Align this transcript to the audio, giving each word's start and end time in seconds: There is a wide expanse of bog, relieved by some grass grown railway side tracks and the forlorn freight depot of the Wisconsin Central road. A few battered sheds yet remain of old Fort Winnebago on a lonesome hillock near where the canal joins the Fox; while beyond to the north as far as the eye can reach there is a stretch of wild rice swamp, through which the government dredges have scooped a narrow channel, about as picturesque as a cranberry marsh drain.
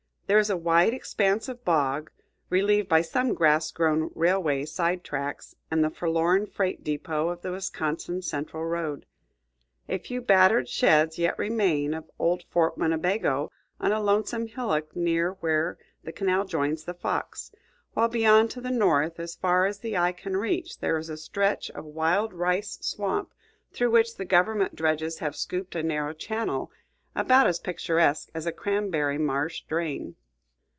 There 0.27 0.39
is 0.39 0.49
a 0.49 0.55
wide 0.55 0.93
expanse 0.93 1.49
of 1.49 1.65
bog, 1.65 2.09
relieved 2.49 2.87
by 2.87 3.01
some 3.01 3.33
grass 3.33 3.69
grown 3.69 4.11
railway 4.15 4.63
side 4.63 5.03
tracks 5.03 5.57
and 5.69 5.83
the 5.83 5.89
forlorn 5.89 6.47
freight 6.47 6.85
depot 6.85 7.27
of 7.27 7.41
the 7.41 7.51
Wisconsin 7.51 8.21
Central 8.21 8.63
road. 8.63 9.05
A 9.89 9.97
few 9.97 10.21
battered 10.21 10.69
sheds 10.69 11.19
yet 11.19 11.37
remain 11.37 11.93
of 11.93 12.09
old 12.17 12.43
Fort 12.43 12.77
Winnebago 12.77 13.51
on 13.81 13.91
a 13.91 13.99
lonesome 13.99 14.47
hillock 14.47 14.95
near 14.95 15.33
where 15.41 15.77
the 16.05 16.13
canal 16.13 16.45
joins 16.45 16.85
the 16.85 16.93
Fox; 16.93 17.51
while 17.93 18.07
beyond 18.07 18.49
to 18.51 18.61
the 18.61 18.71
north 18.71 19.19
as 19.19 19.35
far 19.35 19.65
as 19.65 19.79
the 19.79 19.97
eye 19.97 20.13
can 20.13 20.37
reach 20.37 20.79
there 20.79 20.97
is 20.97 21.09
a 21.09 21.17
stretch 21.17 21.69
of 21.71 21.83
wild 21.83 22.31
rice 22.33 22.77
swamp, 22.81 23.33
through 23.73 23.91
which 23.91 24.15
the 24.15 24.23
government 24.23 24.75
dredges 24.77 25.19
have 25.19 25.35
scooped 25.35 25.75
a 25.75 25.83
narrow 25.83 26.13
channel, 26.13 26.71
about 27.17 27.45
as 27.47 27.59
picturesque 27.59 28.29
as 28.33 28.45
a 28.45 28.51
cranberry 28.53 29.17
marsh 29.17 29.63
drain. 29.67 30.15